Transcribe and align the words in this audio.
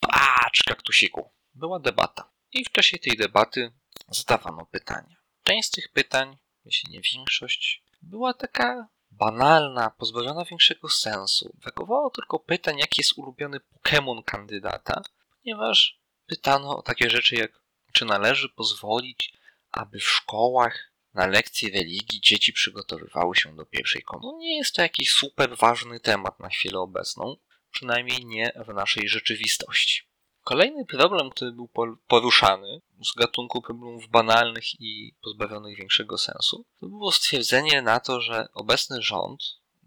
Patrz, 0.00 0.62
kaktusiku. 0.62 1.30
Była 1.54 1.80
debata. 1.80 2.30
I 2.52 2.64
w 2.64 2.72
czasie 2.72 2.98
tej 2.98 3.16
debaty 3.16 3.72
zadawano 4.08 4.66
pytania. 4.66 5.16
Część 5.42 5.68
z 5.68 5.70
tych 5.70 5.92
pytań, 5.92 6.36
jeśli 6.64 6.92
nie 6.92 7.00
większość, 7.14 7.84
była 8.02 8.34
taka 8.34 8.88
banalna, 9.10 9.90
pozbawiona 9.90 10.44
większego 10.44 10.88
sensu. 10.88 11.56
Brakowało 11.62 12.10
tylko 12.10 12.38
pytań, 12.38 12.78
jaki 12.78 13.00
jest 13.00 13.18
ulubiony 13.18 13.60
Pokémon 13.60 14.24
kandydata, 14.24 15.02
ponieważ 15.42 16.00
pytano 16.26 16.78
o 16.78 16.82
takie 16.82 17.10
rzeczy 17.10 17.36
jak 17.36 17.52
czy 17.92 18.04
należy 18.04 18.48
pozwolić, 18.48 19.34
aby 19.70 19.98
w 19.98 20.08
szkołach 20.08 20.92
na 21.18 21.26
lekcje 21.26 21.70
religii 21.70 22.20
dzieci 22.20 22.52
przygotowywały 22.52 23.36
się 23.36 23.56
do 23.56 23.66
pierwszej 23.66 24.02
komunii. 24.02 24.48
Nie 24.48 24.56
jest 24.56 24.74
to 24.74 24.82
jakiś 24.82 25.10
super 25.10 25.56
ważny 25.56 26.00
temat 26.00 26.40
na 26.40 26.48
chwilę 26.48 26.78
obecną, 26.78 27.36
przynajmniej 27.70 28.26
nie 28.26 28.52
w 28.66 28.74
naszej 28.74 29.08
rzeczywistości. 29.08 30.02
Kolejny 30.44 30.86
problem, 30.86 31.30
który 31.30 31.52
był 31.52 31.68
poruszany 32.08 32.80
z 33.04 33.18
gatunku 33.18 33.62
problemów 33.62 34.08
banalnych 34.08 34.80
i 34.80 35.14
pozbawionych 35.22 35.76
większego 35.76 36.18
sensu, 36.18 36.64
to 36.80 36.86
było 36.86 37.12
stwierdzenie 37.12 37.82
na 37.82 38.00
to, 38.00 38.20
że 38.20 38.48
obecny 38.54 39.02
rząd, 39.02 39.42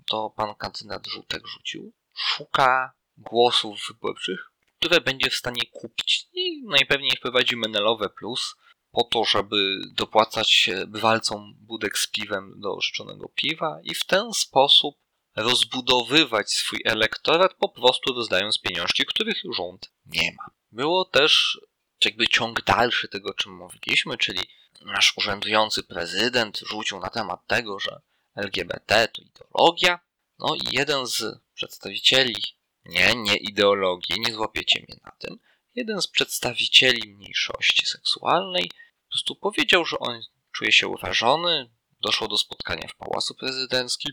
to 0.05 0.29
pan 0.29 0.55
kandydat 0.55 1.07
Żółtek 1.07 1.47
rzucił, 1.47 1.93
szuka 2.15 2.93
głosów 3.17 3.79
wyborczych, 3.87 4.51
które 4.79 5.01
będzie 5.01 5.29
w 5.29 5.35
stanie 5.35 5.61
kupić 5.71 6.27
i 6.33 6.63
najpewniej 6.65 7.11
wprowadzi 7.17 7.55
Menelowe 7.55 8.09
Plus 8.09 8.55
po 8.91 9.03
to, 9.03 9.25
żeby 9.25 9.81
dopłacać 9.91 10.69
bywalcom 10.87 11.53
budek 11.59 11.97
z 11.97 12.07
piwem 12.07 12.53
do 12.57 12.81
życzonego 12.81 13.29
piwa 13.29 13.79
i 13.83 13.95
w 13.95 14.03
ten 14.03 14.33
sposób 14.33 14.95
rozbudowywać 15.35 16.51
swój 16.51 16.81
elektorat, 16.85 17.53
po 17.53 17.69
prostu 17.69 18.13
rozdając 18.13 18.59
pieniążki, 18.59 19.05
których 19.05 19.37
rząd 19.55 19.91
nie 20.05 20.31
ma. 20.37 20.45
Było 20.71 21.05
też 21.05 21.59
jakby 22.05 22.27
ciąg 22.27 22.63
dalszy 22.63 23.07
tego, 23.07 23.29
o 23.29 23.33
czym 23.33 23.55
mówiliśmy, 23.55 24.17
czyli 24.17 24.39
nasz 24.81 25.17
urzędujący 25.17 25.83
prezydent 25.83 26.57
rzucił 26.57 26.99
na 26.99 27.09
temat 27.09 27.47
tego, 27.47 27.79
że 27.79 28.01
LGBT 28.35 29.07
to 29.07 29.21
ideologia. 29.21 29.99
No 30.39 30.55
i 30.55 30.59
jeden 30.71 31.07
z 31.07 31.23
przedstawicieli, 31.53 32.43
nie, 32.85 33.15
nie 33.15 33.35
ideologii, 33.35 34.21
nie 34.21 34.33
złapiecie 34.33 34.79
mnie 34.79 34.99
na 35.05 35.11
tym, 35.11 35.39
jeden 35.75 36.01
z 36.01 36.07
przedstawicieli 36.07 37.13
mniejszości 37.13 37.85
seksualnej 37.85 38.71
po 39.03 39.09
prostu 39.09 39.35
powiedział, 39.35 39.85
że 39.85 39.99
on 39.99 40.21
czuje 40.51 40.71
się 40.71 40.87
urażony, 40.87 41.69
doszło 42.01 42.27
do 42.27 42.37
spotkania 42.37 42.87
w 42.87 42.95
Pałacu 42.95 43.35
Prezydenckim 43.35 44.11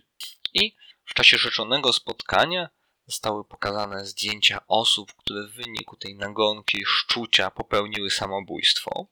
i 0.55 0.77
w 1.05 1.15
czasie 1.15 1.39
rzeczonego 1.39 1.93
spotkania 1.93 2.69
zostały 3.07 3.45
pokazane 3.45 4.07
zdjęcia 4.07 4.67
osób, 4.67 5.13
które 5.15 5.47
w 5.47 5.55
wyniku 5.55 5.97
tej 5.97 6.15
nagonki 6.15 6.85
szczucia 6.87 7.51
popełniły 7.51 8.11
samobójstwo. 8.11 9.07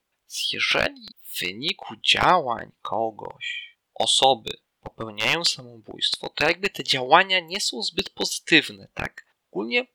Jeżeli 0.53 1.09
w 1.23 1.41
wyniku 1.41 1.95
działań 1.97 2.73
kogoś, 2.83 3.77
osoby 3.95 4.51
popełniają 4.81 5.45
samobójstwo, 5.45 6.29
to 6.29 6.45
jakby 6.45 6.71
te 6.71 6.85
działania 6.85 7.41
nie 7.41 7.61
są 7.61 7.83
zbyt 7.83 8.11
pozytywne, 8.11 8.89
tak? 8.95 9.27
Ogólnie, 9.51 9.87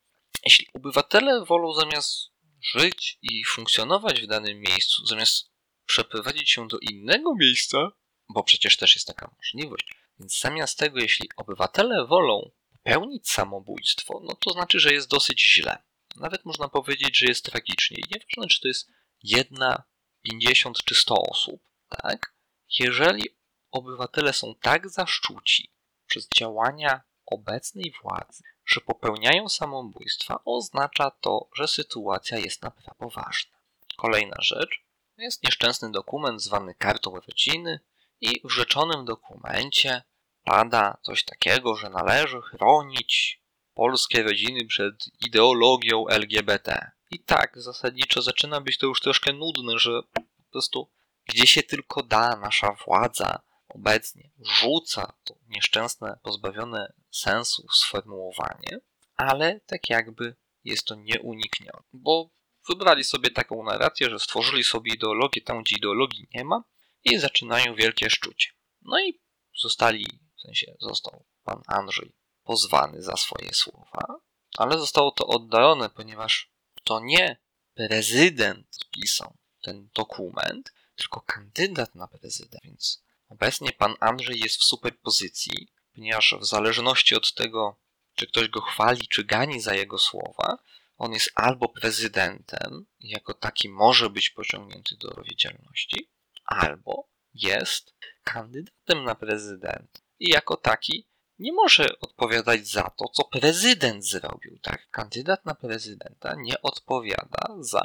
jeśli 0.45 0.67
obywatele 0.73 1.45
wolą 1.45 1.73
zamiast 1.73 2.31
żyć 2.63 3.17
i 3.21 3.45
funkcjonować 3.45 4.21
w 4.21 4.27
danym 4.27 4.59
miejscu, 4.59 5.05
zamiast 5.05 5.51
przeprowadzić 5.85 6.51
się 6.51 6.67
do 6.67 6.77
innego 6.79 7.35
miejsca, 7.35 7.91
bo 8.29 8.43
przecież 8.43 8.77
też 8.77 8.95
jest 8.95 9.07
taka 9.07 9.31
możliwość, 9.37 9.95
więc 10.19 10.39
zamiast 10.39 10.77
tego, 10.77 10.99
jeśli 10.99 11.29
obywatele 11.37 12.07
wolą 12.07 12.51
popełnić 12.83 13.29
samobójstwo, 13.29 14.21
no 14.23 14.35
to 14.35 14.53
znaczy, 14.53 14.79
że 14.79 14.93
jest 14.93 15.09
dosyć 15.09 15.53
źle. 15.53 15.83
Nawet 16.15 16.45
można 16.45 16.69
powiedzieć, 16.69 17.17
że 17.17 17.25
jest 17.25 17.45
tragicznie. 17.45 17.97
I 17.97 18.03
nieważne, 18.11 18.47
czy 18.47 18.61
to 18.61 18.67
jest 18.67 18.89
jedna, 19.23 19.83
pięćdziesiąt 20.21 20.83
czy 20.83 20.95
sto 20.95 21.15
osób, 21.15 21.61
tak? 21.89 22.35
Jeżeli 22.79 23.23
obywatele 23.71 24.33
są 24.33 24.55
tak 24.61 24.89
zaszczuci 24.89 25.73
przez 26.07 26.27
działania 26.37 27.01
obecnej 27.25 27.93
władzy, 28.03 28.43
że 28.71 28.81
popełniają 28.81 29.49
samobójstwa, 29.49 30.39
oznacza 30.45 31.11
to, 31.11 31.49
że 31.55 31.67
sytuacja 31.67 32.37
jest 32.37 32.61
naprawdę 32.61 32.91
poważna. 32.97 33.57
Kolejna 33.97 34.35
rzecz 34.39 34.83
jest 35.17 35.43
nieszczęsny 35.43 35.91
dokument 35.91 36.41
zwany 36.41 36.75
kartą 36.75 37.19
rodziny 37.19 37.79
i 38.21 38.41
w 38.43 38.51
rzeczonym 38.51 39.05
dokumencie 39.05 40.03
pada 40.43 40.97
coś 41.01 41.23
takiego, 41.23 41.75
że 41.75 41.89
należy 41.89 42.41
chronić 42.41 43.41
polskie 43.73 44.23
rodziny 44.23 44.65
przed 44.65 44.95
ideologią 45.25 46.07
LGBT. 46.07 46.91
I 47.11 47.19
tak, 47.19 47.61
zasadniczo 47.61 48.21
zaczyna 48.21 48.61
być 48.61 48.77
to 48.77 48.87
już 48.87 49.01
troszkę 49.01 49.33
nudne, 49.33 49.79
że 49.79 50.01
po 50.13 50.21
prostu 50.51 50.89
gdzie 51.25 51.47
się 51.47 51.63
tylko 51.63 52.03
da 52.03 52.35
nasza 52.35 52.71
władza 52.85 53.39
obecnie 53.69 54.31
rzuca 54.39 55.13
to 55.23 55.35
nieszczęsne, 55.47 56.19
pozbawione 56.23 56.93
sensu 57.11 57.67
sformułowanie, 57.73 58.79
ale 59.15 59.59
tak 59.59 59.89
jakby 59.89 60.35
jest 60.63 60.85
to 60.85 60.95
nieuniknione. 60.95 61.83
Bo 61.93 62.29
wybrali 62.69 63.03
sobie 63.03 63.29
taką 63.29 63.63
narrację, 63.63 64.09
że 64.09 64.19
stworzyli 64.19 64.63
sobie 64.63 64.93
ideologię 64.93 65.41
tam, 65.41 65.63
gdzie 65.63 65.75
ideologii 65.75 66.27
nie 66.33 66.43
ma 66.43 66.63
i 67.03 67.19
zaczynają 67.19 67.75
wielkie 67.75 68.09
szczucie. 68.09 68.49
No 68.81 68.99
i 68.99 69.21
zostali 69.61 70.05
w 70.37 70.41
sensie 70.41 70.75
został 70.79 71.25
pan 71.43 71.61
Andrzej 71.67 72.15
pozwany 72.43 73.01
za 73.01 73.17
swoje 73.17 73.53
słowa, 73.53 74.19
ale 74.57 74.77
zostało 74.77 75.11
to 75.11 75.27
oddalone, 75.27 75.89
ponieważ 75.89 76.51
to 76.83 76.99
nie 76.99 77.37
prezydent 77.73 78.67
pisał 78.91 79.37
ten 79.61 79.89
dokument, 79.95 80.73
tylko 80.95 81.21
kandydat 81.21 81.95
na 81.95 82.07
prezydenta. 82.07 82.57
Więc 82.63 83.03
obecnie 83.29 83.71
pan 83.71 83.95
Andrzej 83.99 84.39
jest 84.39 84.57
w 84.57 84.63
superpozycji, 84.63 85.67
ponieważ 85.95 86.35
w 86.39 86.45
zależności 86.45 87.15
od 87.15 87.33
tego, 87.33 87.79
czy 88.15 88.27
ktoś 88.27 88.47
go 88.47 88.61
chwali, 88.61 89.07
czy 89.07 89.23
gani 89.23 89.61
za 89.61 89.73
jego 89.73 89.97
słowa, 89.97 90.57
on 90.97 91.13
jest 91.13 91.31
albo 91.35 91.69
prezydentem, 91.69 92.85
jako 92.99 93.33
taki 93.33 93.69
może 93.69 94.09
być 94.09 94.29
pociągnięty 94.29 94.95
do 94.97 95.09
odpowiedzialności, 95.09 96.09
albo 96.45 97.07
jest 97.33 97.93
kandydatem 98.23 99.03
na 99.03 99.15
prezydenta 99.15 99.99
i 100.19 100.29
jako 100.29 100.57
taki 100.57 101.07
nie 101.39 101.53
może 101.53 101.99
odpowiadać 101.99 102.67
za 102.67 102.89
to, 102.97 103.05
co 103.13 103.23
prezydent 103.23 104.05
zrobił. 104.05 104.59
Tak, 104.61 104.89
kandydat 104.89 105.45
na 105.45 105.55
prezydenta 105.55 106.35
nie 106.37 106.61
odpowiada 106.61 107.55
za 107.59 107.83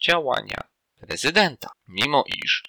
działania 0.00 0.68
prezydenta, 1.00 1.70
mimo 1.88 2.24
iż 2.26 2.62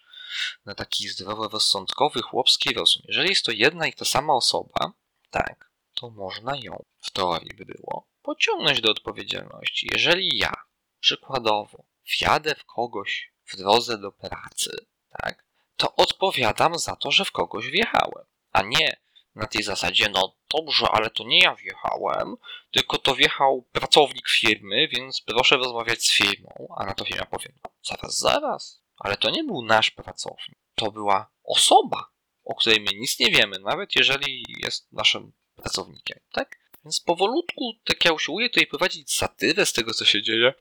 na 0.65 0.75
taki 0.75 1.09
zdroworozsądkowy, 1.09 2.21
chłopski 2.21 2.73
rozum, 2.73 3.03
jeżeli 3.07 3.29
jest 3.29 3.45
to 3.45 3.51
jedna 3.51 3.87
i 3.87 3.93
ta 3.93 4.05
sama 4.05 4.33
osoba, 4.33 4.91
tak, 5.29 5.71
to 5.93 6.09
można 6.09 6.55
ją, 6.55 6.85
w 7.01 7.11
teorii 7.11 7.53
by 7.53 7.65
było, 7.65 8.07
pociągnąć 8.21 8.81
do 8.81 8.91
odpowiedzialności. 8.91 9.89
Jeżeli 9.93 10.37
ja, 10.37 10.53
przykładowo, 10.99 11.83
wjadę 12.19 12.55
w 12.55 12.65
kogoś 12.65 13.31
w 13.45 13.57
drodze 13.57 13.97
do 13.97 14.11
pracy, 14.11 14.85
tak, 15.09 15.45
to 15.77 15.95
odpowiadam 15.95 16.79
za 16.79 16.95
to, 16.95 17.11
że 17.11 17.25
w 17.25 17.31
kogoś 17.31 17.67
wjechałem, 17.67 18.25
a 18.51 18.61
nie 18.61 18.97
na 19.35 19.47
tej 19.47 19.63
zasadzie, 19.63 20.09
no 20.09 20.35
dobrze, 20.49 20.87
ale 20.91 21.09
to 21.09 21.23
nie 21.23 21.39
ja 21.39 21.55
wjechałem, 21.55 22.35
tylko 22.71 22.97
to 22.97 23.15
wjechał 23.15 23.61
pracownik 23.71 24.29
firmy, 24.29 24.87
więc 24.87 25.21
proszę 25.21 25.57
rozmawiać 25.57 26.03
z 26.03 26.11
firmą, 26.11 26.67
a 26.77 26.85
na 26.85 26.93
to 26.93 27.05
firma 27.05 27.25
powie, 27.25 27.53
no, 27.63 27.69
zaraz, 27.83 28.17
zaraz, 28.17 28.81
ale 28.99 29.17
to 29.17 29.29
nie 29.29 29.43
był 29.43 29.61
nasz 29.61 29.91
pracownik, 29.91 30.57
to 30.75 30.91
była 30.91 31.31
osoba, 31.43 32.11
o 32.43 32.55
której 32.55 32.79
my 32.79 32.91
nic 32.95 33.19
nie 33.19 33.31
wiemy, 33.31 33.59
nawet 33.59 33.95
jeżeli 33.95 34.45
jest 34.63 34.91
naszym 34.91 35.31
pracownikiem, 35.55 36.19
tak? 36.31 36.59
Więc 36.83 36.99
powolutku, 36.99 37.73
tak 37.83 38.05
ja 38.05 38.13
usiłuję 38.13 38.49
tutaj 38.49 38.67
prowadzić 38.67 39.13
satyrę 39.13 39.65
z 39.65 39.73
tego, 39.73 39.93
co 39.93 40.05
się 40.05 40.21
dzieje. 40.21 40.53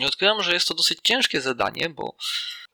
I 0.00 0.04
odkryłem, 0.04 0.42
że 0.42 0.52
jest 0.52 0.68
to 0.68 0.74
dosyć 0.74 0.98
ciężkie 1.02 1.40
zadanie, 1.40 1.90
bo 1.90 2.16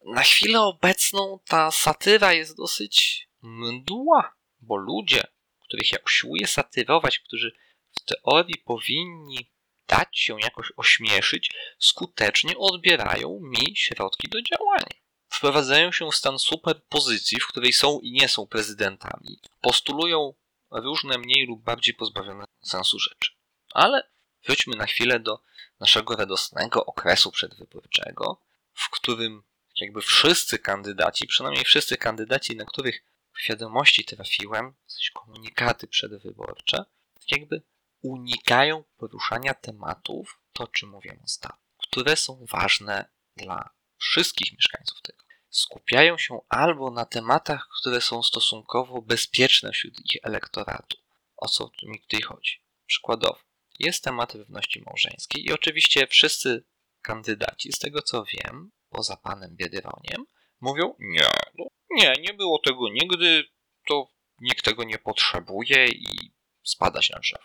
na 0.04 0.22
chwilę 0.22 0.60
obecną 0.60 1.38
ta 1.46 1.70
satyra 1.70 2.32
jest 2.32 2.56
dosyć 2.56 3.28
mdła, 3.42 4.34
bo 4.60 4.76
ludzie, 4.76 5.22
których 5.60 5.92
ja 5.92 5.98
usiłuję 6.06 6.46
satyrować, 6.46 7.18
którzy 7.18 7.52
w 8.00 8.04
teorii 8.04 8.62
powinni 8.64 9.50
dać 9.88 10.18
się 10.18 10.36
jakoś 10.40 10.72
ośmieszyć, 10.76 11.50
skutecznie 11.78 12.58
odbierają 12.58 13.40
mi 13.42 13.76
środki 13.76 14.28
do 14.28 14.42
działania. 14.42 15.01
Wprowadzają 15.32 15.92
się 15.92 16.10
w 16.10 16.14
stan 16.14 16.38
superpozycji, 16.38 17.40
w 17.40 17.46
której 17.46 17.72
są 17.72 18.00
i 18.00 18.12
nie 18.12 18.28
są 18.28 18.46
prezydentami. 18.46 19.40
Postulują 19.60 20.34
różne 20.70 21.18
mniej 21.18 21.46
lub 21.46 21.62
bardziej 21.62 21.94
pozbawione 21.94 22.44
sensu 22.62 22.98
rzeczy. 22.98 23.32
Ale 23.74 24.10
wróćmy 24.46 24.76
na 24.76 24.86
chwilę 24.86 25.20
do 25.20 25.40
naszego 25.80 26.16
radosnego 26.16 26.86
okresu 26.86 27.30
przedwyborczego, 27.30 28.40
w 28.74 28.90
którym 28.90 29.42
jakby 29.76 30.00
wszyscy 30.00 30.58
kandydaci, 30.58 31.26
przynajmniej 31.26 31.64
wszyscy 31.64 31.96
kandydaci, 31.96 32.56
na 32.56 32.64
których 32.64 33.02
w 33.34 33.48
wiadomości 33.48 34.04
trafiłem, 34.04 34.74
w 35.08 35.12
komunikaty 35.12 35.86
przedwyborcze, 35.86 36.84
jakby 37.28 37.62
unikają 38.02 38.84
poruszania 38.96 39.54
tematów, 39.54 40.40
to 40.52 40.64
o 40.64 40.66
czym 40.66 40.88
mówiłem 40.88 41.20
ostatnio, 41.24 41.58
które 41.78 42.16
są 42.16 42.46
ważne 42.50 43.04
dla 43.36 43.70
wszystkich 43.98 44.52
mieszkańców 44.52 45.02
tego. 45.02 45.21
Skupiają 45.52 46.18
się 46.18 46.40
albo 46.48 46.90
na 46.90 47.04
tematach, 47.04 47.68
które 47.80 48.00
są 48.00 48.22
stosunkowo 48.22 49.02
bezpieczne 49.02 49.72
wśród 49.72 50.00
ich 50.00 50.20
elektoratu. 50.22 50.96
O 51.36 51.48
co 51.48 51.70
mi 51.82 52.00
tutaj 52.00 52.22
chodzi? 52.22 52.62
Przykładowo, 52.86 53.38
jest 53.78 54.04
temat 54.04 54.34
równości 54.34 54.82
małżeńskiej 54.86 55.44
i 55.44 55.52
oczywiście 55.52 56.06
wszyscy 56.06 56.64
kandydaci, 57.02 57.72
z 57.72 57.78
tego 57.78 58.02
co 58.02 58.24
wiem, 58.24 58.70
poza 58.88 59.16
panem 59.16 59.56
Biedroniem, 59.56 60.26
mówią 60.60 60.94
nie, 60.98 61.26
no, 61.58 61.66
nie, 61.90 62.12
nie 62.20 62.34
było 62.34 62.58
tego 62.58 62.88
nigdy, 62.88 63.44
to 63.88 64.08
nikt 64.40 64.64
tego 64.64 64.84
nie 64.84 64.98
potrzebuje 64.98 65.86
i 65.88 66.32
spadać 66.62 67.10
na 67.10 67.18
drzewo. 67.18 67.44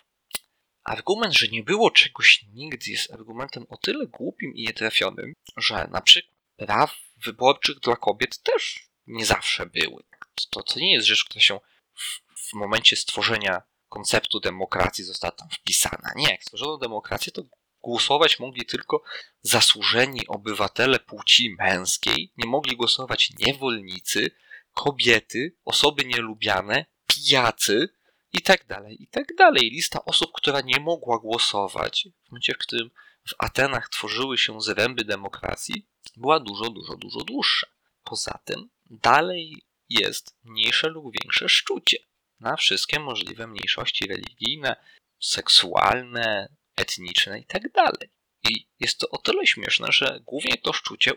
Argument, 0.84 1.34
że 1.34 1.48
nie 1.48 1.64
było 1.64 1.92
czegoś 1.92 2.46
nigdy 2.54 2.92
jest 2.92 3.12
argumentem 3.12 3.66
o 3.70 3.78
tyle 3.78 4.08
głupim 4.08 4.56
i 4.56 4.64
nietrafionym, 4.64 5.34
że 5.58 5.88
na 5.92 6.02
przykład 6.02 6.36
praw 6.56 7.07
wyborczych 7.26 7.80
dla 7.80 7.96
kobiet 7.96 8.44
też 8.44 8.90
nie 9.08 9.26
zawsze 9.26 9.66
były. 9.66 10.04
To, 10.50 10.64
to 10.64 10.80
nie 10.80 10.94
jest 10.94 11.08
rzecz, 11.08 11.26
która 11.26 11.42
się 11.42 11.60
w, 11.94 12.22
w 12.50 12.54
momencie 12.54 12.96
stworzenia 12.96 13.62
konceptu 13.90 14.40
demokracji 14.40 15.04
została 15.04 15.32
tam 15.32 15.50
wpisana. 15.50 16.12
Nie, 16.16 16.30
jak 16.30 16.42
stworzono 16.42 16.78
demokrację, 16.78 17.32
to 17.32 17.44
głosować 17.82 18.40
mogli 18.40 18.66
tylko 18.66 19.04
zasłużeni 19.42 20.28
obywatele 20.28 21.00
płci 21.00 21.56
męskiej, 21.60 22.34
nie 22.38 22.50
mogli 22.50 22.76
głosować 22.76 23.32
niewolnicy, 23.40 24.32
kobiety, 24.74 25.56
osoby 25.66 26.06
nielubiane, 26.06 26.86
pijacy 27.08 27.90
i 28.34 28.42
tak 28.42 28.66
dalej, 28.66 29.04
i 29.04 29.08
tak 29.08 29.36
dalej. 29.36 29.70
Lista 29.70 30.06
osób, 30.06 30.32
która 30.34 30.62
nie 30.62 30.80
mogła 30.80 31.20
głosować 31.20 32.08
w 32.26 32.32
momencie, 32.32 32.54
w 32.54 32.58
którym 32.58 32.90
w 33.28 33.34
Atenach 33.38 33.90
tworzyły 33.90 34.38
się 34.38 34.62
zręby 34.62 35.04
demokracji, 35.06 35.88
była 36.16 36.40
dużo, 36.40 36.70
dużo, 36.70 36.98
dużo 36.98 37.20
dłuższa. 37.20 37.68
Poza 38.04 38.40
tym 38.46 38.70
dalej 38.86 39.62
jest 39.90 40.36
mniejsze 40.44 40.90
lub 40.90 41.14
większe 41.22 41.50
szczucie 41.50 41.98
na 42.40 42.56
wszystkie 42.56 43.00
możliwe 43.00 43.48
mniejszości 43.48 44.08
religijne, 44.08 44.76
seksualne, 45.20 46.56
etniczne 46.76 47.40
itd. 47.40 47.70
Tak 47.74 48.10
I 48.50 48.68
jest 48.80 49.00
to 49.00 49.10
o 49.10 49.18
tyle 49.18 49.48
śmieszne, 49.48 49.88
że 49.92 50.20
głównie 50.26 50.58
to 50.58 50.74
szczucie 50.74 51.14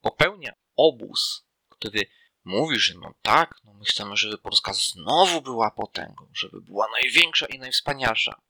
popełnia 0.00 0.52
obóz, 0.76 1.46
który 1.68 2.06
mówi, 2.44 2.78
że 2.78 2.94
no 2.94 3.14
tak, 3.22 3.54
no 3.64 3.74
my 3.74 3.84
chcemy, 3.84 4.16
żeby 4.16 4.38
Polska 4.38 4.72
znowu 4.72 5.42
była 5.42 5.70
potęgą, 5.70 6.30
żeby 6.34 6.60
była 6.60 6.88
największa 6.92 7.46
i 7.46 7.58
najwspanialsza. 7.58 8.40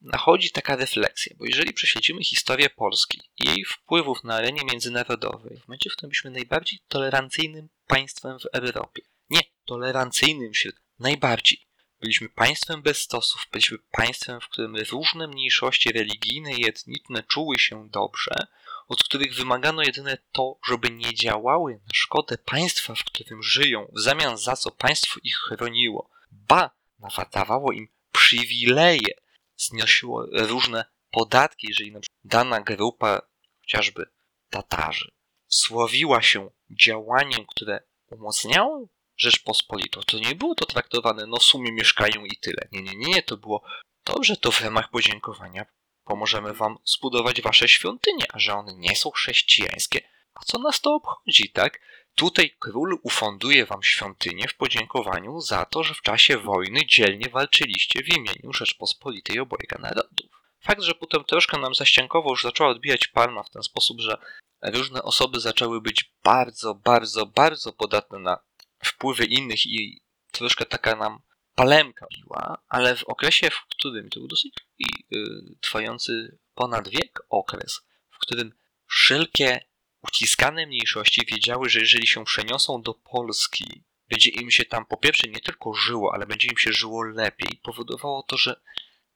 Nachodzi 0.00 0.50
taka 0.50 0.76
refleksja, 0.76 1.36
bo 1.38 1.44
jeżeli 1.44 1.72
prześledzimy 1.72 2.24
historię 2.24 2.70
Polski 2.70 3.20
i 3.38 3.48
jej 3.48 3.64
wpływów 3.64 4.24
na 4.24 4.34
arenie 4.34 4.64
międzynarodowej, 4.64 5.56
w 5.58 5.68
momencie, 5.68 5.90
w 5.90 5.92
którym 5.92 6.10
byliśmy 6.10 6.30
najbardziej 6.30 6.78
tolerancyjnym 6.88 7.68
państwem 7.86 8.38
w 8.38 8.46
Europie, 8.52 9.02
nie 9.30 9.40
tolerancyjnym 9.64 10.52
wśród 10.52 10.76
najbardziej, 10.98 11.66
byliśmy 12.00 12.28
państwem 12.28 12.82
bez 12.82 12.98
stosów, 12.98 13.46
byliśmy 13.52 13.78
państwem, 13.90 14.40
w 14.40 14.48
którym 14.48 14.76
różne 14.76 15.28
mniejszości 15.28 15.92
religijne 15.92 16.52
i 16.52 16.68
etniczne 16.68 17.22
czuły 17.22 17.58
się 17.58 17.88
dobrze, 17.88 18.46
od 18.88 19.02
których 19.02 19.34
wymagano 19.34 19.82
jedynie 19.82 20.18
to, 20.32 20.58
żeby 20.68 20.90
nie 20.90 21.14
działały 21.14 21.72
na 21.72 21.94
szkodę 21.94 22.38
państwa, 22.38 22.94
w 22.94 23.04
którym 23.04 23.42
żyją, 23.42 23.88
w 23.92 24.00
zamian 24.00 24.38
za 24.38 24.56
co 24.56 24.70
państwo 24.70 25.20
ich 25.22 25.36
chroniło, 25.36 26.10
ba, 26.30 26.70
nawet 26.98 27.28
im 27.74 27.88
przywileje, 28.12 29.25
znosiło 29.56 30.26
różne 30.32 30.84
podatki, 31.10 31.66
jeżeli 31.68 31.92
na 31.92 32.00
przykład 32.00 32.20
dana 32.24 32.60
grupa, 32.60 33.22
chociażby 33.60 34.06
Tatarzy, 34.50 35.10
sławiła 35.48 36.22
się 36.22 36.50
działaniem, 36.70 37.46
które 37.46 37.80
umocniało 38.10 38.88
Rzeczpospolitą, 39.16 40.00
to 40.06 40.18
nie 40.18 40.34
było 40.34 40.54
to 40.54 40.66
traktowane, 40.66 41.26
no 41.26 41.36
w 41.36 41.42
sumie 41.42 41.72
mieszkają 41.72 42.24
i 42.24 42.36
tyle. 42.36 42.68
Nie, 42.72 42.82
nie, 42.82 42.96
nie, 42.96 43.22
to 43.22 43.36
było 43.36 43.62
dobrze, 44.04 44.36
to 44.36 44.52
w 44.52 44.60
ramach 44.60 44.90
podziękowania 44.90 45.66
pomożemy 46.04 46.54
wam 46.54 46.78
zbudować 46.84 47.42
wasze 47.42 47.68
świątynie, 47.68 48.24
a 48.32 48.38
że 48.38 48.54
one 48.54 48.74
nie 48.74 48.96
są 48.96 49.10
chrześcijańskie, 49.10 50.08
a 50.34 50.44
co 50.44 50.58
nas 50.58 50.80
to 50.80 50.94
obchodzi, 50.94 51.50
tak? 51.50 51.80
Tutaj 52.16 52.56
król 52.58 52.98
ufunduje 53.02 53.66
wam 53.66 53.82
świątynię 53.82 54.48
w 54.48 54.56
podziękowaniu 54.56 55.40
za 55.40 55.64
to, 55.64 55.82
że 55.84 55.94
w 55.94 56.02
czasie 56.02 56.38
wojny 56.38 56.86
dzielnie 56.86 57.28
walczyliście 57.28 58.02
w 58.02 58.08
imieniu 58.08 58.52
Rzeczpospolitej 58.52 59.40
obojga 59.40 59.78
narodów. 59.78 60.30
Fakt, 60.60 60.82
że 60.82 60.94
potem 60.94 61.24
troszkę 61.24 61.58
nam 61.58 61.74
zaściankowo 61.74 62.30
już 62.30 62.42
zaczęła 62.42 62.70
odbijać 62.70 63.08
palma 63.08 63.42
w 63.42 63.50
ten 63.50 63.62
sposób, 63.62 64.00
że 64.00 64.18
różne 64.62 65.02
osoby 65.02 65.40
zaczęły 65.40 65.80
być 65.80 66.12
bardzo, 66.24 66.74
bardzo, 66.74 67.26
bardzo 67.26 67.72
podatne 67.72 68.18
na 68.18 68.38
wpływy 68.84 69.24
innych 69.24 69.66
i 69.66 70.00
troszkę 70.30 70.66
taka 70.66 70.96
nam 70.96 71.22
palemka 71.54 72.06
biła, 72.16 72.58
ale 72.68 72.96
w 72.96 73.04
okresie, 73.04 73.50
w 73.50 73.66
którym 73.70 74.08
to 74.08 74.20
był 74.20 74.28
dosyć 74.28 74.54
yy, 74.78 75.56
trwający 75.60 76.38
ponad 76.54 76.88
wiek 76.88 77.18
okres, 77.28 77.80
w 78.10 78.18
którym 78.18 78.52
wszelkie 78.86 79.60
uciskane 80.08 80.66
mniejszości 80.66 81.26
wiedziały, 81.26 81.68
że 81.68 81.80
jeżeli 81.80 82.06
się 82.06 82.24
przeniosą 82.24 82.82
do 82.82 82.94
Polski, 82.94 83.84
będzie 84.08 84.30
im 84.30 84.50
się 84.50 84.64
tam 84.64 84.86
po 84.86 84.96
pierwsze 84.96 85.28
nie 85.28 85.40
tylko 85.40 85.74
żyło, 85.74 86.14
ale 86.14 86.26
będzie 86.26 86.48
im 86.48 86.58
się 86.58 86.72
żyło 86.72 87.02
lepiej, 87.02 87.60
powodowało 87.62 88.22
to, 88.22 88.36
że 88.36 88.60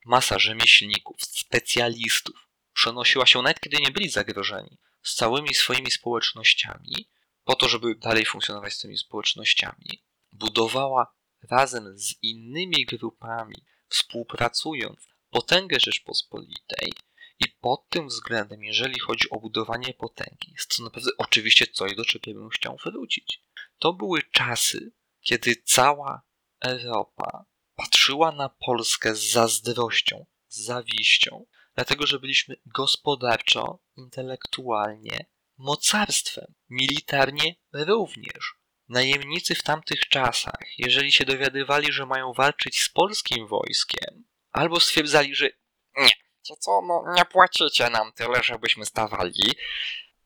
masa 0.05 0.39
rzemieślników, 0.39 1.17
specjalistów 1.21 2.49
przenosiła 2.73 3.27
się 3.27 3.43
nawet 3.43 3.61
kiedy 3.61 3.77
nie 3.81 3.91
byli 3.91 4.09
zagrożeni 4.09 4.79
z 5.03 5.15
całymi 5.15 5.55
swoimi 5.55 5.91
społecznościami 5.91 7.09
po 7.45 7.57
to, 7.57 7.69
żeby 7.69 7.95
dalej 7.95 8.27
funkcjonować 8.27 8.73
z 8.73 8.79
tymi 8.79 8.99
społecznościami, 8.99 10.03
budowała 10.33 11.15
razem 11.51 11.99
z 11.99 12.15
innymi 12.23 12.87
grupami, 12.87 13.65
współpracując, 13.89 15.09
potęgę 15.31 15.81
Rzeczpospolitej 15.81 16.93
i 17.41 17.49
pod 17.49 17.89
tym 17.89 18.09
względem, 18.09 18.65
jeżeli 18.65 18.99
chodzi 18.99 19.31
o 19.31 19.41
budowanie 19.41 19.95
potęgi, 19.95 20.53
jest 20.53 20.77
to 20.77 20.83
naprawdę 20.83 21.11
oczywiście 21.19 21.67
coś, 21.67 21.95
do 21.95 22.05
czego 22.05 22.41
bym 22.41 22.51
chciał 22.51 22.77
wrócić. 22.85 23.43
To 23.79 23.93
były 23.93 24.23
czasy, 24.23 24.93
kiedy 25.21 25.57
cała 25.65 26.23
Europa 26.61 27.45
patrzyła 27.75 28.33
na 28.33 28.49
Polskę 28.49 29.15
z 29.15 29.31
zazdrością, 29.31 30.27
z 30.49 30.65
zawiścią, 30.65 31.47
dlatego 31.75 32.07
że 32.07 32.19
byliśmy 32.19 32.57
gospodarczo, 32.67 33.83
intelektualnie 33.97 35.27
mocarstwem, 35.57 36.55
militarnie 36.71 37.55
również. 37.73 38.55
Najemnicy 38.89 39.55
w 39.55 39.63
tamtych 39.63 40.09
czasach, 40.09 40.79
jeżeli 40.79 41.13
się 41.13 41.25
dowiadywali, 41.25 41.93
że 41.93 42.07
mają 42.07 42.33
walczyć 42.33 42.81
z 42.81 42.89
polskim 42.89 43.47
wojskiem, 43.47 44.25
albo 44.51 44.81
stwierdzali, 44.81 45.35
że 45.35 45.51
nie, 45.97 46.11
to 46.51 46.57
co, 46.57 46.83
no 46.83 47.05
nie 47.17 47.25
płacicie 47.25 47.91
nam 47.91 48.13
tyle, 48.13 48.43
żebyśmy 48.43 48.87
stawali. 48.87 49.55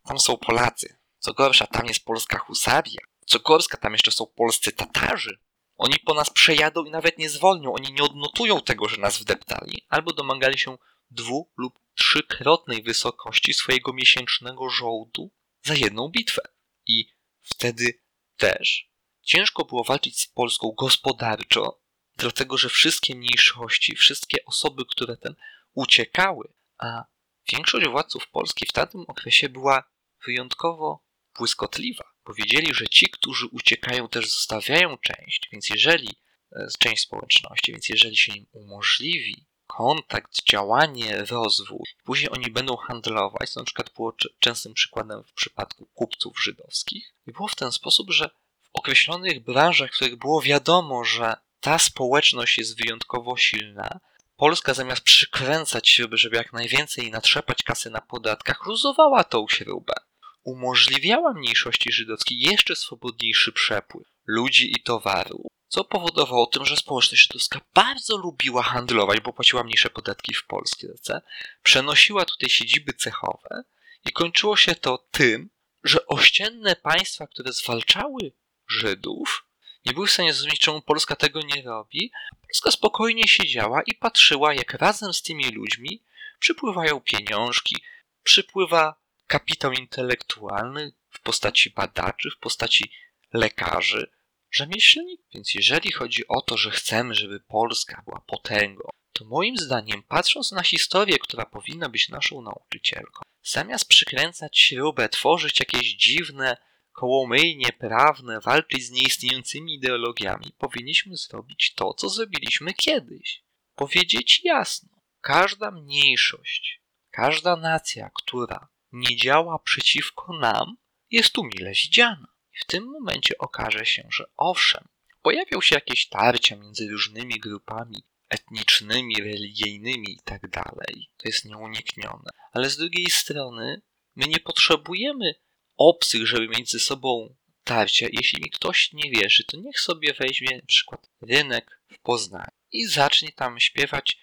Tam 0.09 0.19
są 0.19 0.37
Polacy. 0.37 0.97
Co 1.19 1.33
gorsza, 1.33 1.66
tam 1.66 1.87
jest 1.87 2.04
polska 2.04 2.38
husaria. 2.38 3.00
Co 3.26 3.38
gorsza, 3.38 3.76
tam 3.76 3.93
jeszcze 3.93 4.11
są 4.11 4.26
polscy 4.26 4.73
Tatarzy. 4.73 5.38
Oni 5.76 5.99
po 5.99 6.14
nas 6.14 6.31
przejadą 6.31 6.85
i 6.85 6.90
nawet 6.90 7.19
nie 7.19 7.31
zwolnią. 7.31 7.75
Oni 7.75 7.93
nie 7.93 8.02
odnotują 8.02 8.61
tego, 8.61 8.88
że 8.88 8.97
nas 8.97 9.19
wdeptali. 9.19 9.87
Albo 9.88 10.12
domagali 10.12 10.59
się 10.59 10.78
dwu 11.11 11.52
lub 11.57 11.78
trzykrotnej 11.95 12.83
wysokości 12.83 13.54
swojego 13.54 13.93
miesięcznego 13.93 14.71
żołdu 14.71 15.31
za 15.62 15.75
jedną 15.75 16.09
bitwę. 16.09 16.43
I 16.87 17.09
wtedy 17.43 18.00
też 18.37 18.90
ciężko 19.23 19.64
było 19.64 19.85
walczyć 19.85 20.21
z 20.21 20.26
Polską 20.26 20.73
gospodarczo, 20.78 21.81
dlatego 22.16 22.59
że 22.59 22.69
wszystkie 22.69 23.14
mniejszości, 23.14 23.97
wszystkie 23.97 24.45
osoby, 24.45 24.83
które 24.90 25.16
ten 25.16 25.35
uciekały, 25.75 26.52
a 26.78 27.04
większość 27.52 27.88
władców 27.88 28.28
Polski 28.28 28.66
w 28.66 28.73
tamtym 28.73 29.04
okresie 29.09 29.49
była 29.49 29.85
wyjątkowo 30.26 31.04
błyskotliwa, 31.38 32.04
bo 32.26 32.35
wiedzieli, 32.35 32.75
że 32.75 32.88
ci, 32.88 33.11
którzy 33.11 33.47
uciekają, 33.47 34.09
też 34.09 34.33
zostawiają 34.33 34.99
część, 34.99 35.49
więc 35.52 35.71
jeżeli 35.71 36.09
e, 36.52 36.66
część 36.78 37.02
społeczności, 37.02 37.73
więc 37.73 37.88
jeżeli 37.88 38.16
się 38.16 38.33
im 38.33 38.47
umożliwi 38.52 39.47
kontakt, 39.66 40.45
działanie, 40.50 41.25
rozwój. 41.25 41.87
Później 42.04 42.31
oni 42.31 42.50
będą 42.50 42.76
handlować, 42.76 43.50
co 43.50 43.61
na 43.61 43.66
przykład 43.66 43.90
było 43.97 44.14
częstym 44.38 44.75
przykładem 44.75 45.25
w 45.25 45.33
przypadku 45.33 45.87
kupców 45.87 46.43
żydowskich. 46.43 47.14
I 47.26 47.33
było 47.33 47.49
w 47.49 47.54
ten 47.54 47.73
sposób, 47.73 48.11
że 48.11 48.31
w 48.62 48.69
określonych 48.73 49.45
branżach, 49.45 49.90
w 49.90 49.95
których 49.95 50.16
było 50.16 50.43
wiadomo, 50.43 51.04
że 51.04 51.37
ta 51.61 51.78
społeczność 51.78 52.59
jest 52.59 52.78
wyjątkowo 52.78 53.37
silna, 53.37 54.00
Polska 54.37 54.75
zamiast 54.75 55.03
przykręcać 55.03 55.88
śruby, 55.88 56.17
żeby 56.17 56.37
jak 56.37 56.53
najwięcej 56.53 57.11
natrzepać 57.11 57.62
kasy 57.62 57.91
na 57.91 58.00
podatkach, 58.00 58.67
luzowała 58.67 59.25
tą 59.25 59.47
śrubę. 59.49 59.95
Umożliwiała 60.43 61.35
mniejszości 61.35 61.93
żydowskiej 61.93 62.38
jeszcze 62.38 62.76
swobodniejszy 62.76 63.53
przepływ. 63.53 64.07
ludzi 64.26 64.73
i 64.73 64.83
towaru, 64.83 65.49
co 65.69 65.85
powodowało 65.85 66.47
tym, 66.47 66.64
że 66.64 66.76
społeczność 66.76 67.23
żydowska 67.23 67.61
bardzo 67.75 68.17
lubiła 68.17 68.62
handlować, 68.62 69.21
bo 69.21 69.33
płaciła 69.33 69.64
mniejsze 69.64 69.91
podatki 69.91 70.35
w 70.35 70.47
Polsce, 70.47 71.21
przenosiła 71.62 72.25
tutaj 72.25 72.50
siedziby 72.50 72.93
cechowe 72.93 73.64
i 74.05 74.12
kończyło 74.12 74.57
się 74.57 74.75
to 74.75 74.99
tym, 75.11 75.50
że 75.85 76.07
ościenne 76.07 76.76
państwa, 76.76 77.26
które 77.26 77.53
zwalczały 77.53 78.33
Żydów, 78.69 79.44
nie 79.85 79.93
były 79.93 80.07
w 80.07 80.11
stanie 80.11 80.33
zrozumieć, 80.33 80.61
czemu 80.61 80.83
Polska 80.83 81.17
tego 81.17 81.41
nie 81.41 81.62
robi. 81.62 82.12
Polska 82.43 82.71
spokojnie 82.71 83.29
siedziała 83.29 83.83
i 83.83 83.95
patrzyła, 83.95 84.55
jak 84.55 84.75
razem 84.75 85.14
z 85.14 85.23
tymi 85.23 85.50
ludźmi 85.50 86.03
przypływają 86.38 87.00
pieniążki, 87.00 87.76
przypływa 88.23 88.95
kapitał 89.26 89.73
intelektualny 89.73 90.93
w 91.11 91.21
postaci 91.21 91.71
badaczy, 91.71 92.31
w 92.31 92.38
postaci 92.38 92.93
lekarzy, 93.33 94.11
rzemieślników. 94.50 95.26
Więc 95.35 95.55
jeżeli 95.55 95.93
chodzi 95.93 96.29
o 96.29 96.41
to, 96.41 96.57
że 96.57 96.71
chcemy, 96.71 97.14
żeby 97.14 97.41
Polska 97.41 98.03
była 98.05 98.21
potęgą, 98.21 98.88
to 99.12 99.25
moim 99.25 99.57
zdaniem, 99.57 100.03
patrząc 100.03 100.53
na 100.53 100.62
historię, 100.62 101.19
która 101.19 101.47
powinna 101.47 101.88
być 101.88 102.09
naszą 102.09 102.43
nauczycielką, 102.43 103.23
zamiast 103.43 103.88
przykręcać 103.88 104.59
śrubę, 104.59 105.09
tworzyć 105.09 105.61
jakieś 105.61 105.95
dziwne 105.95 106.57
kołomyjnie 106.95 107.73
prawne, 107.79 108.41
walczyć 108.41 108.87
z 108.87 108.91
nieistniejącymi 108.91 109.75
ideologiami, 109.75 110.53
powinniśmy 110.59 111.17
zrobić 111.17 111.75
to, 111.75 111.95
co 111.95 112.09
zrobiliśmy 112.09 112.75
kiedyś. 112.75 113.45
Powiedzieć 113.75 114.41
jasno, 114.45 114.89
każda 115.21 115.71
mniejszość, 115.71 116.83
każda 117.11 117.57
nacja, 117.57 118.11
która 118.15 118.69
nie 118.93 119.17
działa 119.17 119.59
przeciwko 119.59 120.39
nam, 120.39 120.77
jest 121.11 121.33
tu 121.33 121.45
mile 121.45 121.73
widziana. 121.73 122.27
I 122.55 122.59
w 122.59 122.67
tym 122.67 122.85
momencie 122.85 123.39
okaże 123.39 123.87
się, 123.87 124.09
że 124.11 124.25
owszem, 124.37 124.89
pojawią 125.23 125.61
się 125.61 125.75
jakieś 125.75 126.09
tarcia 126.09 126.57
między 126.57 126.89
różnymi 126.89 127.41
grupami 127.41 128.03
etnicznymi, 128.29 129.15
religijnymi 129.17 130.13
itd. 130.13 130.49
Tak 130.49 130.75
to 131.17 131.29
jest 131.29 131.45
nieuniknione. 131.45 132.31
Ale 132.53 132.71
z 132.71 132.77
drugiej 132.77 133.11
strony, 133.11 133.83
my 134.17 134.27
nie 134.27 134.41
potrzebujemy 134.41 135.35
obcych, 135.76 136.26
żeby 136.26 136.49
mieć 136.49 136.71
ze 136.71 136.78
sobą 136.78 137.35
tarcia. 137.64 138.07
Jeśli 138.12 138.43
mi 138.43 138.50
ktoś 138.50 138.93
nie 138.93 139.11
wierzy, 139.11 139.45
to 139.45 139.57
niech 139.57 139.81
sobie 139.81 140.14
weźmie 140.14 140.57
na 140.57 140.66
przykład 140.66 141.11
rynek 141.21 141.81
w 141.88 141.99
Poznaniu 141.99 142.52
i 142.73 142.87
zacznie 142.87 143.33
tam 143.33 143.61
śpiewać 143.61 144.19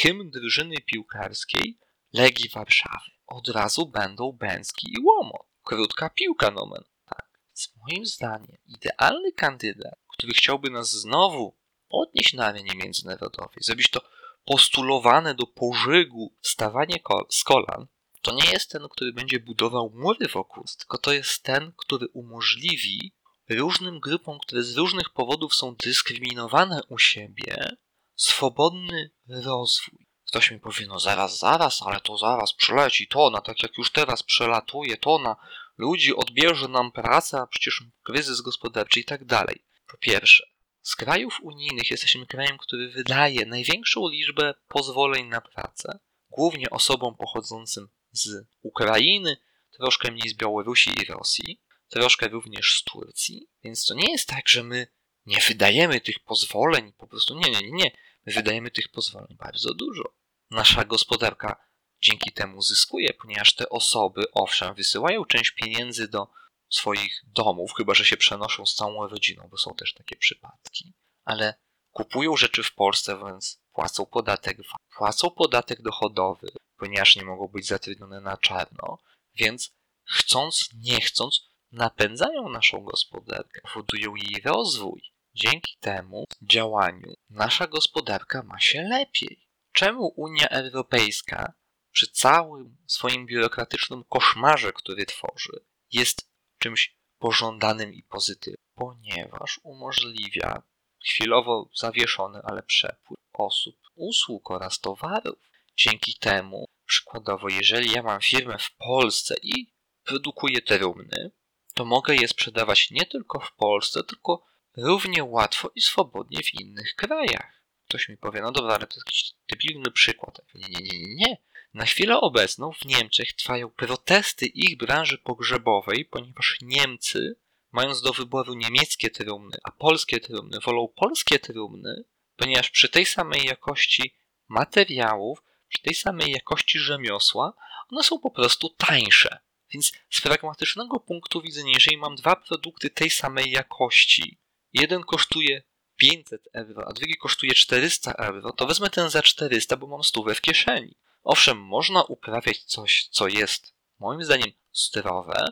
hymn, 0.00 0.30
drużyny 0.30 0.76
piłkarskiej 0.76 1.78
Legii 2.12 2.48
Warszawy. 2.48 3.10
Od 3.26 3.48
razu 3.48 3.86
będą 3.86 4.32
Bęcki 4.32 4.92
i 4.92 5.00
Łomot. 5.00 5.46
Krótka 5.62 6.10
piłka 6.10 6.50
nomen. 6.50 6.84
Tak. 7.04 7.28
Z 7.52 7.68
moim 7.76 8.06
zdaniem 8.06 8.56
idealny 8.66 9.32
kandydat, 9.32 9.98
który 10.12 10.32
chciałby 10.32 10.70
nas 10.70 10.90
znowu 10.90 11.56
podnieść 11.88 12.32
na 12.32 12.46
arenie 12.46 12.74
międzynarodowej, 12.74 13.58
zrobić 13.60 13.90
to 13.90 14.00
postulowane 14.44 15.34
do 15.34 15.46
pożygu 15.46 16.36
wstawanie 16.42 16.96
z 17.30 17.44
kolan, 17.44 17.86
to 18.22 18.32
nie 18.32 18.50
jest 18.50 18.70
ten, 18.70 18.88
który 18.88 19.12
będzie 19.12 19.40
budował 19.40 19.90
mury 19.94 20.28
wokół, 20.28 20.64
tylko 20.78 20.98
to 20.98 21.12
jest 21.12 21.42
ten, 21.42 21.72
który 21.76 22.06
umożliwi 22.12 23.12
różnym 23.48 24.00
grupom, 24.00 24.38
które 24.38 24.62
z 24.62 24.76
różnych 24.76 25.10
powodów 25.10 25.54
są 25.54 25.74
dyskryminowane 25.74 26.80
u 26.88 26.98
siebie, 26.98 27.76
swobodny 28.14 29.10
rozwój. 29.28 30.08
Ktoś 30.26 30.50
mi 30.50 30.60
powie, 30.60 30.86
no 30.86 31.00
zaraz, 31.00 31.38
zaraz, 31.38 31.82
ale 31.82 32.00
to 32.00 32.18
zaraz 32.18 32.52
przyleci 32.52 33.08
tona, 33.08 33.40
tak 33.40 33.62
jak 33.62 33.78
już 33.78 33.92
teraz 33.92 34.22
przelatuje 34.22 34.96
tona, 34.96 35.36
ludzi 35.78 36.16
odbierze 36.16 36.68
nam 36.68 36.92
pracę, 36.92 37.40
a 37.40 37.46
przecież 37.46 37.82
kryzys 38.02 38.40
gospodarczy 38.40 39.00
i 39.00 39.04
tak 39.04 39.24
dalej. 39.24 39.64
Po 39.86 39.98
pierwsze, 39.98 40.46
z 40.82 40.96
krajów 40.96 41.38
unijnych 41.42 41.90
jesteśmy 41.90 42.26
krajem, 42.26 42.58
który 42.58 42.90
wydaje 42.90 43.46
największą 43.46 44.08
liczbę 44.08 44.54
pozwoleń 44.68 45.28
na 45.28 45.40
pracę, 45.40 45.98
głównie 46.30 46.70
osobom 46.70 47.16
pochodzącym 47.16 47.88
z 48.12 48.46
Ukrainy, 48.62 49.36
troszkę 49.70 50.10
mniej 50.10 50.28
z 50.28 50.34
Białorusi 50.34 50.90
i 51.02 51.04
Rosji, 51.04 51.60
troszkę 51.88 52.28
również 52.28 52.80
z 52.80 52.84
Turcji, 52.84 53.48
więc 53.64 53.86
to 53.86 53.94
nie 53.94 54.12
jest 54.12 54.28
tak, 54.28 54.48
że 54.48 54.62
my 54.62 54.86
nie 55.26 55.40
wydajemy 55.48 56.00
tych 56.00 56.18
pozwoleń, 56.18 56.92
po 56.92 57.06
prostu 57.06 57.34
nie, 57.34 57.50
nie, 57.50 57.60
nie, 57.60 57.70
nie. 57.70 57.90
My 58.26 58.32
wydajemy 58.32 58.70
tych 58.70 58.88
pozwoleń 58.88 59.36
bardzo 59.36 59.74
dużo. 59.74 60.14
Nasza 60.50 60.84
gospodarka 60.84 61.68
dzięki 62.02 62.32
temu 62.32 62.62
zyskuje, 62.62 63.14
ponieważ 63.14 63.54
te 63.54 63.68
osoby, 63.68 64.24
owszem, 64.32 64.74
wysyłają 64.74 65.24
część 65.24 65.50
pieniędzy 65.50 66.08
do 66.08 66.28
swoich 66.70 67.22
domów, 67.26 67.72
chyba 67.76 67.94
że 67.94 68.04
się 68.04 68.16
przenoszą 68.16 68.66
z 68.66 68.74
całą 68.74 69.08
rodziną, 69.08 69.48
bo 69.50 69.58
są 69.58 69.74
też 69.74 69.94
takie 69.94 70.16
przypadki, 70.16 70.92
ale 71.24 71.54
kupują 71.90 72.36
rzeczy 72.36 72.62
w 72.62 72.74
Polsce, 72.74 73.18
więc 73.26 73.60
płacą 73.72 74.06
podatek, 74.06 74.58
płacą 74.96 75.30
podatek 75.30 75.82
dochodowy, 75.82 76.48
ponieważ 76.78 77.16
nie 77.16 77.24
mogą 77.24 77.48
być 77.48 77.66
zatrudnione 77.66 78.20
na 78.20 78.36
czarno, 78.36 78.98
więc 79.34 79.74
chcąc, 80.04 80.68
nie 80.74 81.00
chcąc, 81.00 81.48
napędzają 81.72 82.48
naszą 82.48 82.80
gospodarkę, 82.80 83.60
powodują 83.60 84.14
jej 84.14 84.40
rozwój. 84.44 85.02
Dzięki 85.34 85.76
temu 85.80 86.24
działaniu 86.42 87.14
nasza 87.30 87.66
gospodarka 87.66 88.42
ma 88.42 88.60
się 88.60 88.82
lepiej. 88.82 89.48
Czemu 89.72 90.12
Unia 90.16 90.48
Europejska 90.48 91.52
przy 91.92 92.06
całym 92.06 92.76
swoim 92.86 93.26
biurokratycznym 93.26 94.04
koszmarze, 94.04 94.72
który 94.72 95.06
tworzy, 95.06 95.64
jest 95.92 96.30
czymś 96.58 96.96
pożądanym 97.18 97.94
i 97.94 98.02
pozytywnym? 98.02 98.68
Ponieważ 98.74 99.60
umożliwia 99.62 100.62
chwilowo 101.04 101.70
zawieszony, 101.74 102.40
ale 102.44 102.62
przepływ 102.62 103.20
osób, 103.32 103.76
usług 103.94 104.50
oraz 104.50 104.80
towarów. 104.80 105.50
Dzięki 105.78 106.14
temu, 106.14 106.68
przykładowo, 106.86 107.48
jeżeli 107.48 107.90
ja 107.90 108.02
mam 108.02 108.20
firmę 108.20 108.58
w 108.58 108.70
Polsce 108.76 109.34
i 109.42 109.72
produkuję 110.04 110.62
trumny, 110.62 111.30
to 111.74 111.84
mogę 111.84 112.14
je 112.14 112.28
sprzedawać 112.28 112.90
nie 112.90 113.06
tylko 113.06 113.40
w 113.40 113.52
Polsce, 113.52 114.04
tylko 114.04 114.46
równie 114.76 115.24
łatwo 115.24 115.70
i 115.74 115.80
swobodnie 115.80 116.42
w 116.42 116.54
innych 116.60 116.94
krajach. 116.94 117.62
Ktoś 117.88 118.08
mi 118.08 118.16
powie, 118.16 118.40
no 118.40 118.52
dobra, 118.52 118.74
ale 118.74 118.86
to 118.86 118.94
jest 118.96 119.06
jakiś 119.06 119.32
debilny 119.50 119.90
przykład. 119.90 120.40
Nie, 120.54 120.68
nie, 120.68 120.98
nie, 120.98 121.14
nie. 121.14 121.36
Na 121.74 121.84
chwilę 121.84 122.20
obecną 122.20 122.72
w 122.72 122.84
Niemczech 122.84 123.32
trwają 123.32 123.70
protesty 123.70 124.46
ich 124.46 124.78
branży 124.78 125.18
pogrzebowej, 125.18 126.04
ponieważ 126.04 126.58
Niemcy, 126.62 127.36
mając 127.72 128.02
do 128.02 128.12
wyboru 128.12 128.54
niemieckie 128.54 129.10
trumny, 129.10 129.58
a 129.64 129.70
polskie 129.70 130.20
trumny, 130.20 130.60
wolą 130.60 130.88
polskie 130.96 131.38
trumny, 131.38 132.04
ponieważ 132.36 132.70
przy 132.70 132.88
tej 132.88 133.06
samej 133.06 133.44
jakości 133.44 134.14
materiałów, 134.48 135.42
przy 135.68 135.82
tej 135.82 135.94
samej 135.94 136.32
jakości 136.32 136.78
rzemiosła, 136.78 137.52
one 137.92 138.02
są 138.02 138.18
po 138.18 138.30
prostu 138.30 138.68
tańsze. 138.68 139.38
Więc 139.72 139.92
z 140.10 140.20
pragmatycznego 140.20 141.00
punktu 141.00 141.42
widzenia, 141.42 141.72
jeżeli 141.74 141.96
mam 141.96 142.16
dwa 142.16 142.36
produkty 142.36 142.90
tej 142.90 143.10
samej 143.10 143.50
jakości, 143.50 144.38
jeden 144.72 145.02
kosztuje 145.02 145.62
500 145.96 146.48
euro, 146.52 146.88
a 146.88 146.92
drugi 146.92 147.16
kosztuje 147.16 147.54
400 147.54 148.12
euro, 148.12 148.52
to 148.52 148.66
wezmę 148.66 148.90
ten 148.90 149.10
za 149.10 149.22
400, 149.22 149.76
bo 149.76 149.86
mam 149.86 150.04
stówę 150.04 150.34
w 150.34 150.40
kieszeni. 150.40 150.94
Owszem, 151.22 151.58
można 151.58 152.02
uprawiać 152.02 152.64
coś, 152.64 153.08
co 153.10 153.28
jest 153.28 153.74
moim 153.98 154.24
zdaniem 154.24 154.52
zdrowe, 154.72 155.44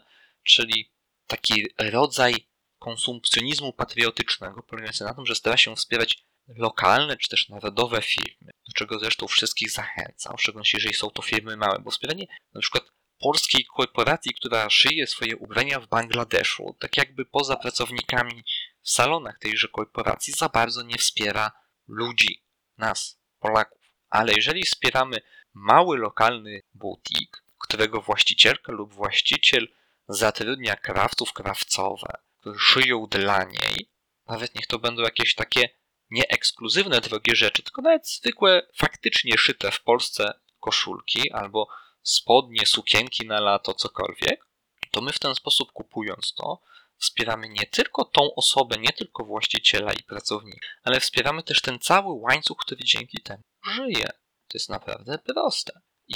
czyli 0.42 0.92
taki 1.26 1.66
rodzaj 1.78 2.48
konsumpcjonizmu 2.78 3.72
patriotycznego, 3.72 4.62
polegający 4.62 5.04
na 5.04 5.14
tym, 5.14 5.26
że 5.26 5.34
stara 5.34 5.56
się 5.56 5.76
wspierać 5.76 6.18
lokalne 6.48 7.16
czy 7.16 7.28
też 7.28 7.48
narodowe 7.48 8.02
firmy, 8.02 8.52
do 8.66 8.72
czego 8.74 8.98
zresztą 8.98 9.28
wszystkich 9.28 9.70
zachęcam, 9.70 10.36
w 10.36 10.40
szczególności 10.40 10.76
jeżeli 10.76 10.94
są 10.94 11.10
to 11.10 11.22
firmy 11.22 11.56
małe, 11.56 11.78
bo 11.78 11.90
wspieranie 11.90 12.26
na 12.54 12.60
przykład 12.60 12.84
polskiej 13.18 13.64
korporacji, 13.76 14.34
która 14.34 14.70
szyje 14.70 15.06
swoje 15.06 15.36
ubrania 15.36 15.80
w 15.80 15.86
Bangladeszu, 15.86 16.76
tak 16.78 16.96
jakby 16.96 17.24
poza 17.24 17.56
pracownikami 17.56 18.44
w 18.82 18.90
salonach 18.90 19.38
tejże 19.38 19.68
korporacji, 19.68 20.32
za 20.32 20.48
bardzo 20.48 20.82
nie 20.82 20.98
wspiera 20.98 21.52
ludzi, 21.88 22.42
nas, 22.78 23.18
Polaków. 23.38 23.80
Ale 24.10 24.32
jeżeli 24.32 24.62
wspieramy 24.62 25.16
mały 25.54 25.98
lokalny 25.98 26.62
butik, 26.74 27.42
którego 27.58 28.00
właścicielka 28.00 28.72
lub 28.72 28.94
właściciel 28.94 29.68
zatrudnia 30.08 30.76
krawców 30.76 31.32
krawcowe, 31.32 32.18
którzy 32.40 32.58
szyją 32.58 33.06
dla 33.06 33.44
niej, 33.44 33.90
nawet 34.26 34.54
niech 34.54 34.66
to 34.66 34.78
będą 34.78 35.02
jakieś 35.02 35.34
takie 35.34 35.68
nieekskluzywne 36.10 37.00
drogie 37.00 37.36
rzeczy, 37.36 37.62
tylko 37.62 37.82
nawet 37.82 38.08
zwykłe, 38.08 38.66
faktycznie 38.74 39.38
szyte 39.38 39.70
w 39.70 39.82
Polsce 39.82 40.40
koszulki 40.60 41.32
albo 41.32 41.68
spodnie, 42.02 42.66
sukienki 42.66 43.26
na 43.26 43.40
lato, 43.40 43.74
cokolwiek, 43.74 44.46
to 44.90 45.00
my 45.00 45.12
w 45.12 45.18
ten 45.18 45.34
sposób 45.34 45.72
kupując 45.72 46.34
to, 46.34 46.60
wspieramy 46.98 47.48
nie 47.48 47.66
tylko 47.66 48.04
tą 48.04 48.34
osobę, 48.34 48.76
nie 48.78 48.92
tylko 48.92 49.24
właściciela 49.24 49.92
i 49.92 50.02
pracownika, 50.02 50.68
ale 50.82 51.00
wspieramy 51.00 51.42
też 51.42 51.60
ten 51.60 51.78
cały 51.78 52.12
łańcuch, 52.12 52.58
który 52.58 52.84
dzięki 52.84 53.22
temu 53.22 53.42
żyje. 53.74 54.06
To 54.48 54.54
jest 54.54 54.68
naprawdę 54.68 55.18
proste. 55.18 55.80
I 56.08 56.14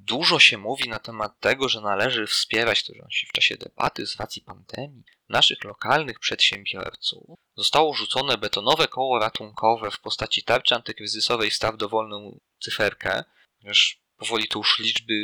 Dużo 0.00 0.38
się 0.38 0.58
mówi 0.58 0.88
na 0.88 0.98
temat 0.98 1.40
tego, 1.40 1.68
że 1.68 1.80
należy 1.80 2.26
wspierać 2.26 2.84
to 2.84 2.92
w 3.28 3.32
czasie 3.32 3.56
debaty 3.56 4.06
z 4.06 4.16
racji 4.16 4.42
pandemii 4.42 5.04
naszych 5.28 5.64
lokalnych 5.64 6.18
przedsiębiorców. 6.18 7.38
Zostało 7.56 7.94
rzucone 7.94 8.38
betonowe 8.38 8.88
koło 8.88 9.18
ratunkowe 9.18 9.90
w 9.90 10.00
postaci 10.00 10.42
tarczy 10.42 10.74
antykryzysowej 10.74 11.50
staw 11.50 11.76
dowolną 11.76 12.40
cyferkę, 12.60 13.24
już 13.62 14.00
powoli 14.16 14.48
to 14.48 14.58
już 14.58 14.78
liczby 14.78 15.14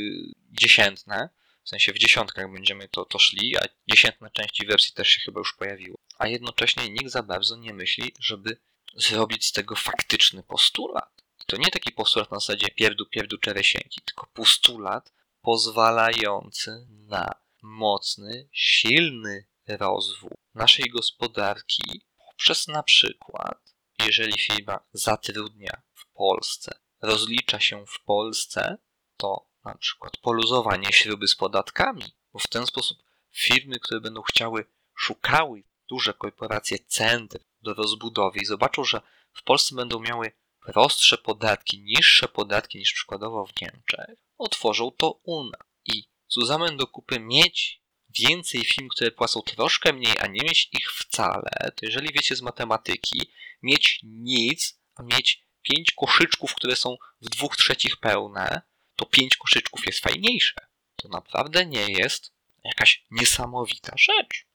dziesiętne, 0.51 1.29
w 1.65 1.69
sensie 1.69 1.93
w 1.93 1.99
dziesiątkach 1.99 2.53
będziemy 2.53 2.89
to, 2.89 3.05
to 3.05 3.19
szli, 3.19 3.57
a 3.59 3.61
dziesiętne 3.91 4.31
części 4.31 4.67
wersji 4.67 4.95
też 4.95 5.09
się 5.09 5.21
chyba 5.21 5.41
już 5.41 5.55
pojawiły. 5.55 5.97
A 6.19 6.27
jednocześnie 6.27 6.89
nikt 6.91 7.11
za 7.11 7.23
bardzo 7.23 7.57
nie 7.57 7.75
myśli, 7.75 8.13
żeby 8.21 8.57
zrobić 8.95 9.47
z 9.47 9.53
tego 9.53 9.77
faktyczny 9.77 10.43
postulat. 10.43 11.24
To 11.47 11.57
nie 11.57 11.71
taki 11.71 11.93
postulat 11.93 12.31
na 12.31 12.41
zasadzie 12.41 12.69
pierdu, 12.69 13.07
pierdu, 13.07 13.39
czeresieńki, 13.39 14.01
tylko 14.01 14.27
postulat 14.27 15.13
pozwalający 15.43 16.87
na 16.91 17.35
mocny, 17.63 18.49
silny 18.53 19.47
rozwój 19.67 20.31
naszej 20.55 20.91
gospodarki 20.91 22.03
poprzez 22.19 22.69
na 22.69 22.83
przykład, 22.83 23.75
jeżeli 23.99 24.39
firma 24.39 24.81
zatrudnia 24.93 25.83
w 25.95 26.13
Polsce, 26.13 26.79
rozlicza 27.03 27.61
się 27.61 27.87
w 27.87 28.01
Polsce, 28.05 28.79
to 29.17 29.49
na 29.65 29.75
przykład 29.75 30.17
poluzowanie 30.17 30.93
śruby 30.93 31.29
z 31.29 31.35
podatkami, 31.35 32.05
bo 32.33 32.39
w 32.39 32.47
ten 32.47 32.67
sposób 32.67 32.99
firmy, 33.33 33.81
które 33.81 34.01
będą 34.01 34.23
chciały, 34.23 34.67
szukały 34.97 35.65
duże 35.89 36.15
korporacje 36.15 36.79
centr 36.79 37.39
do 37.63 37.75
rozbudowy 37.75 38.39
i 38.39 38.45
zobaczą, 38.45 38.85
że 38.85 39.01
w 39.33 39.43
Polsce 39.43 39.75
będą 39.75 40.01
miały 40.01 40.33
prostsze 40.65 41.19
podatki, 41.19 41.83
niższe 41.83 42.29
podatki 42.29 42.79
niż 42.79 42.93
przykładowo 42.93 43.47
w 43.47 43.61
Niemczech, 43.63 44.19
otworzą 44.39 44.91
to 44.91 45.11
u 45.11 45.45
nas. 45.45 45.61
I 45.85 46.05
co 46.27 46.47
zamian 46.47 46.77
do 46.77 46.87
kupy 46.87 47.21
mieć 47.21 47.83
więcej 48.09 48.65
firm, 48.65 48.89
które 48.89 49.11
płacą 49.11 49.43
troszkę 49.43 49.93
mniej, 49.93 50.19
a 50.21 50.27
nie 50.27 50.43
mieć 50.43 50.69
ich 50.73 50.93
wcale, 50.93 51.51
to 51.77 51.87
jeżeli 51.87 52.13
wiecie 52.13 52.37
z 52.37 52.43
matematyki, 52.43 53.23
mieć 53.63 54.01
nic, 54.03 54.81
a 54.95 55.03
mieć 55.03 55.45
pięć 55.63 55.91
koszyczków, 55.91 56.55
które 56.55 56.77
są 56.77 56.97
w 57.21 57.29
dwóch 57.29 57.57
trzecich 57.57 57.97
pełne, 57.97 58.63
to 58.97 59.07
pięć 59.07 59.37
koszyczków 59.37 59.87
jest 59.87 59.99
fajniejsze. 59.99 60.69
To 60.97 61.09
naprawdę 61.09 61.67
nie 61.67 61.87
jest 61.89 62.35
jakaś 62.65 63.05
niesamowita 63.11 63.95
rzecz. 63.99 64.47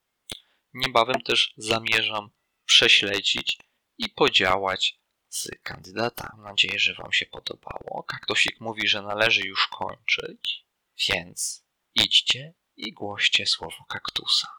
Niebawem 0.74 1.22
też 1.22 1.54
zamierzam 1.58 2.30
prześledzić 2.66 3.58
i 3.98 4.10
podziałać 4.10 4.99
z 5.30 5.50
kandydatami. 5.64 6.30
Mam 6.42 6.44
nadzieję, 6.44 6.80
że 6.80 6.94
Wam 6.94 7.14
się 7.14 7.26
podobało. 7.26 8.04
Kaktosik 8.04 8.60
mówi, 8.60 8.88
że 8.88 9.02
należy 9.02 9.42
już 9.48 9.68
kończyć, 9.68 10.66
więc 11.10 11.66
idźcie 11.96 12.54
i 12.76 12.94
głoście 12.94 13.46
słowo 13.46 13.86
kaktusa. 13.90 14.59